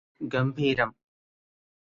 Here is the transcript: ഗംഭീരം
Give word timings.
ഗംഭീരം 0.21 0.91